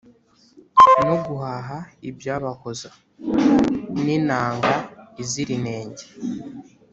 no 1.05 1.15
guhaha 1.25 1.77
ibyabahoza. 2.09 2.89
ni 4.03 4.11
inanga 4.17 4.73
izira 5.21 5.51
inenge 5.57 6.05